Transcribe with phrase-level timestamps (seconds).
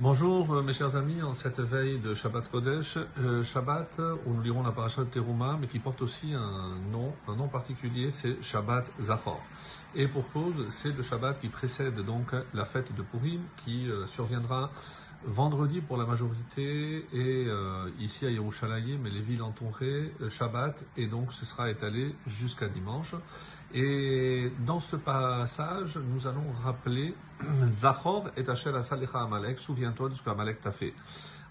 [0.00, 4.42] Bonjour euh, mes chers amis, en cette veille de Shabbat Kodesh, euh, Shabbat où nous
[4.42, 8.40] lirons la paracha de Teruma, mais qui porte aussi un nom, un nom particulier, c'est
[8.40, 9.40] Shabbat Zachor.
[9.96, 14.06] Et pour cause, c'est le Shabbat qui précède donc la fête de Purim, qui euh,
[14.06, 14.70] surviendra
[15.26, 17.48] vendredi pour la majorité et
[17.98, 23.16] ici à Yerushalayim, mais les villes entourées, Shabbat, et donc ce sera étalé jusqu'à dimanche.
[23.74, 27.14] Et dans ce passage, nous allons rappeler
[27.70, 30.94] Zachor et Asher Asalicha Amalek, souviens-toi de ce qu'Amalek t'a fait.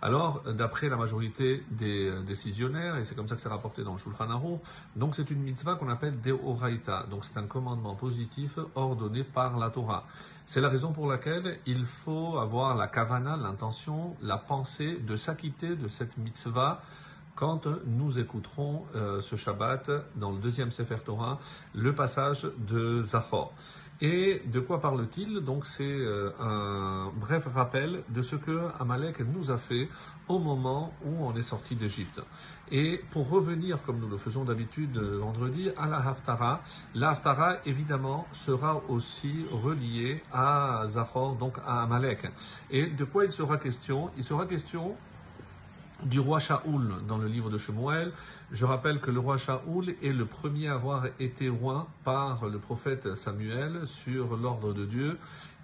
[0.01, 3.93] Alors, d'après la majorité des euh, décisionnaires, et c'est comme ça que c'est rapporté dans
[3.93, 4.59] le Shulchan Aruch,
[4.95, 9.71] donc c'est une mitzvah qu'on appelle Deoraita, donc c'est un commandement positif ordonné par la
[9.71, 10.05] Torah.
[10.45, 15.75] C'est la raison pour laquelle il faut avoir la kavana, l'intention, la pensée de s'acquitter
[15.75, 16.81] de cette mitzvah
[17.37, 21.39] quand nous écouterons euh, ce Shabbat dans le deuxième Sefer Torah,
[21.73, 23.53] le passage de Zachor.
[24.01, 25.39] Et de quoi parle-t-il?
[25.41, 29.89] Donc c'est euh, un bref rappel de ce que Amalek nous a fait
[30.27, 32.21] au moment où on est sorti d'Égypte.
[32.71, 36.61] Et pour revenir, comme nous le faisons d'habitude vendredi, à la Haftara,
[36.93, 42.31] la Haftara évidemment sera aussi reliée à Zachor, donc à Amalek.
[42.69, 44.11] Et de quoi il sera question?
[44.17, 44.95] Il sera question
[46.03, 48.11] du roi Shaoul dans le livre de Shemuel.
[48.51, 52.59] Je rappelle que le roi Shaoul est le premier à avoir été roi par le
[52.59, 55.17] prophète Samuel sur l'ordre de Dieu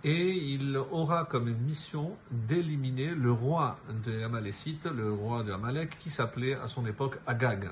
[0.03, 6.09] et il aura comme mission d'éliminer le roi des Amalécites, le roi de Amalek, qui
[6.09, 7.71] s'appelait à son époque Agag.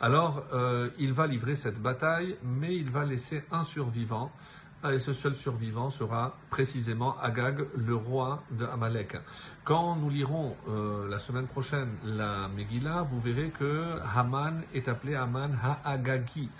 [0.00, 4.32] Alors, euh, il va livrer cette bataille, mais il va laisser un survivant
[4.84, 9.16] et ce seul survivant sera précisément Agag, le roi de Amalek.
[9.64, 15.14] Quand nous lirons euh, la semaine prochaine la Megillah, vous verrez que Haman est appelé
[15.14, 16.50] Haman Ha'agagi.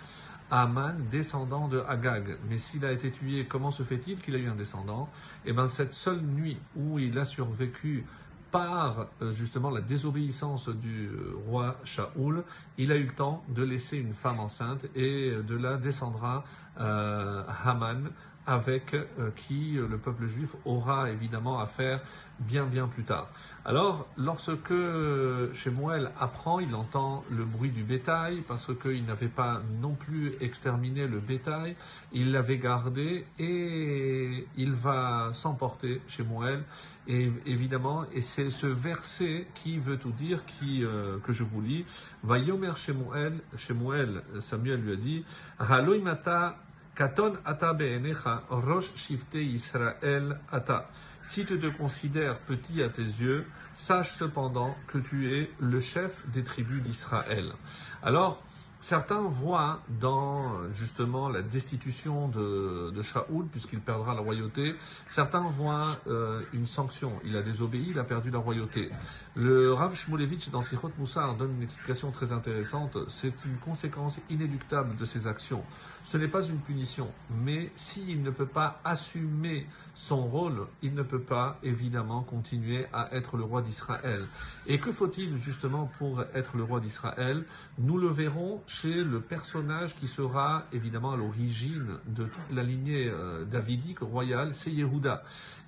[0.50, 2.36] Haman, descendant de Agag.
[2.48, 5.08] Mais s'il a été tué, comment se fait-il qu'il a eu un descendant?
[5.44, 8.06] Eh bien, cette seule nuit où il a survécu
[8.56, 12.42] par euh, justement la désobéissance du euh, roi Shaoul,
[12.78, 16.42] il a eu le temps de laisser une femme enceinte et de là descendra
[16.80, 18.08] euh, Haman
[18.46, 22.00] avec euh, qui euh, le peuple juif aura évidemment affaire
[22.38, 23.28] bien bien plus tard.
[23.64, 24.74] Alors, lorsque
[25.52, 31.06] Shemuel apprend, il entend le bruit du bétail, parce qu'il n'avait pas non plus exterminé
[31.06, 31.76] le bétail,
[32.12, 36.62] il l'avait gardé et il va s'emporter Shemuel.
[37.08, 41.60] Et évidemment, et c'est ce verset qui veut tout dire, qui, euh, que je vous
[41.60, 41.84] lis.
[42.24, 45.24] Va yomer Shemuel, Shemuel, Samuel lui a dit,
[46.96, 48.90] Katon ata be'enecha, rosh
[50.50, 50.88] ata.
[51.22, 56.26] Si tu te considères petit à tes yeux, sache cependant que tu es le chef
[56.30, 57.52] des tribus d'Israël.
[58.02, 58.42] Alors,
[58.80, 64.76] Certains voient dans justement la destitution de, de Shaoul, puisqu'il perdra la royauté,
[65.08, 67.12] certains voient euh, une sanction.
[67.24, 68.90] Il a désobéi, il a perdu la royauté.
[69.34, 72.98] Le Rav Shmulevitch dans Sichot Moussar donne une explication très intéressante.
[73.08, 75.64] C'est une conséquence inéluctable de ses actions.
[76.04, 77.10] Ce n'est pas une punition,
[77.42, 83.14] mais s'il ne peut pas assumer son rôle, il ne peut pas évidemment continuer à
[83.14, 84.26] être le roi d'Israël.
[84.66, 87.44] Et que faut-il justement pour être le roi d'Israël?
[87.78, 93.08] Nous le verrons chez le personnage qui sera évidemment à l'origine de toute la lignée
[93.08, 95.22] euh, davidique royale, c'est Yehuda.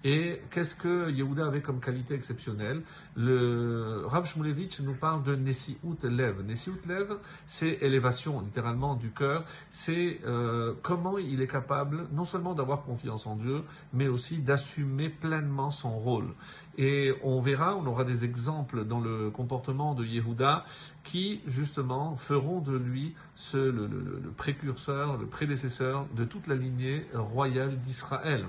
[0.04, 2.82] Et qu'est-ce que Yehuda avait comme qualité exceptionnelle?
[3.16, 6.42] Le Rav Shmulevitch nous parle de Nesiut Lev.
[6.42, 9.44] Nesiut Lev, c'est élévation littéralement du cœur.
[9.70, 15.08] C'est euh, comment il est capable non seulement d'avoir confiance en Dieu, mais aussi d'assumer
[15.08, 16.34] pleinement son rôle.
[16.80, 20.64] Et on verra, on aura des exemples dans le comportement de Yehuda
[21.02, 23.16] qui justement feront de lui
[23.52, 28.46] le, le précurseur, le prédécesseur de toute la lignée royale d'Israël.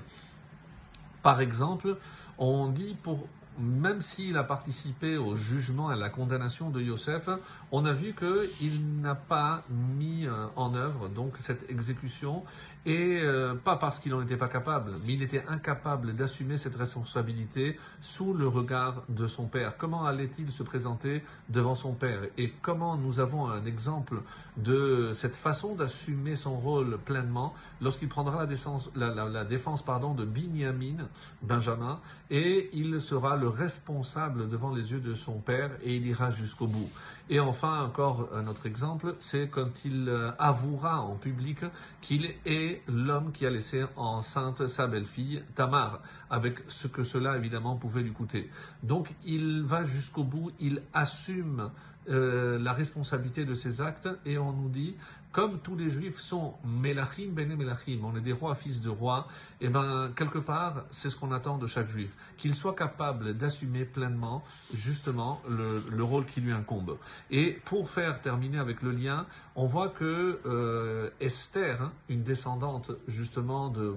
[1.22, 1.96] Par exemple,
[2.38, 3.26] on dit pour
[3.60, 7.28] même s'il a participé au jugement et à la condamnation de Yosef,
[7.70, 12.42] on a vu qu'il n'a pas mis euh, en œuvre donc cette exécution
[12.86, 16.76] et euh, pas parce qu'il n'en était pas capable, mais il était incapable d'assumer cette
[16.76, 19.76] responsabilité sous le regard de son père.
[19.76, 22.20] Comment allait-il se présenter devant son père?
[22.38, 24.22] Et comment nous avons un exemple
[24.56, 31.08] de cette façon d'assumer son rôle pleinement lorsqu'il prendra la défense, de Binyamin,
[31.42, 36.30] Benjamin, et il sera le responsable devant les yeux de son père et il ira
[36.30, 36.88] jusqu'au bout.
[37.28, 41.58] Et enfin, encore un autre exemple, c'est quand il euh, avouera en public
[42.00, 47.76] qu'il est l'homme qui a laissé enceinte sa belle-fille, Tamar, avec ce que cela évidemment
[47.76, 48.50] pouvait lui coûter.
[48.82, 51.70] Donc il va jusqu'au bout, il assume
[52.08, 54.96] euh, la responsabilité de ses actes et on nous dit
[55.32, 59.28] comme tous les juifs sont Melachim Bene Melachim, on est des rois, fils de rois,
[59.60, 63.84] et ben quelque part, c'est ce qu'on attend de chaque juif, qu'il soit capable d'assumer
[63.84, 64.42] pleinement
[64.74, 66.98] justement le, rôle qui lui incombe.
[67.30, 72.90] Et pour faire terminer avec le lien, on voit que euh, Esther, hein, une descendante
[73.06, 73.94] justement de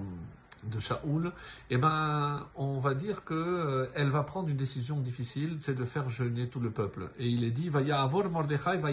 [0.70, 1.32] de Shaoul,
[1.70, 5.84] eh ben, on va dire que euh, elle va prendre une décision difficile, c'est de
[5.84, 7.10] faire jeûner tout le peuple.
[7.18, 8.90] Et il est dit, va avor Mordechai, va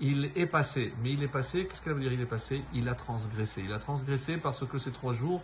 [0.00, 2.62] Il est passé, mais il est passé, qu'est-ce qu'elle veut dire il est passé?
[2.74, 3.62] Il a transgressé.
[3.64, 5.42] Il a transgressé parce que ces trois jours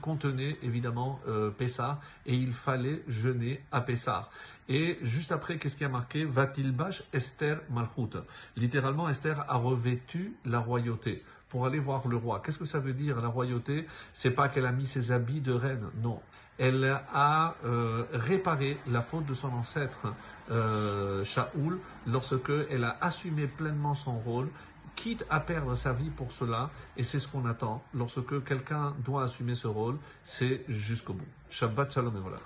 [0.00, 4.28] contenaient évidemment euh, Pessah et il fallait jeûner à Pessah.
[4.68, 6.24] Et juste après, qu'est-ce qui a marqué?
[6.24, 8.18] Vatilbash Esther Malchut.
[8.56, 12.40] Littéralement, Esther a revêtu la royauté pour aller voir le roi.
[12.44, 13.86] Qu'est-ce que ça veut dire la royauté?
[14.12, 16.20] C'est pas qu'elle a mis ses habits de reine, non.
[16.56, 20.14] Elle a euh, réparé la faute de son ancêtre
[20.50, 24.48] euh, Shaoul lorsque elle a assumé pleinement son rôle
[24.96, 29.24] quitte à perdre sa vie pour cela, et c'est ce qu'on attend lorsque quelqu'un doit
[29.24, 31.26] assumer ce rôle, c'est jusqu'au bout.
[31.50, 32.38] Shabbat Shalom et voilà.